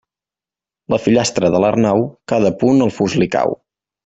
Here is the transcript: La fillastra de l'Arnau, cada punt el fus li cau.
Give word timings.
La 0.93 0.97
fillastra 1.03 1.51
de 1.57 1.61
l'Arnau, 1.65 2.07
cada 2.35 2.53
punt 2.65 2.83
el 2.89 2.95
fus 2.97 3.19
li 3.23 3.31
cau. 3.39 3.55